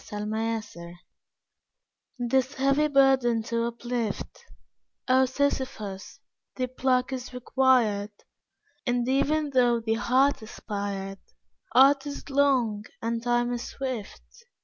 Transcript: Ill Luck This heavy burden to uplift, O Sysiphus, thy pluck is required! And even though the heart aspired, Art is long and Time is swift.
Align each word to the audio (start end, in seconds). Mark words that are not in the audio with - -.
Ill 0.11 0.25
Luck 0.25 0.65
This 2.17 2.55
heavy 2.55 2.87
burden 2.87 3.43
to 3.43 3.65
uplift, 3.67 4.43
O 5.07 5.25
Sysiphus, 5.27 6.17
thy 6.55 6.65
pluck 6.65 7.13
is 7.13 7.35
required! 7.35 8.09
And 8.87 9.07
even 9.07 9.51
though 9.51 9.79
the 9.79 9.93
heart 9.93 10.41
aspired, 10.41 11.19
Art 11.75 12.07
is 12.07 12.31
long 12.31 12.85
and 12.99 13.21
Time 13.21 13.53
is 13.53 13.65
swift. 13.67 14.25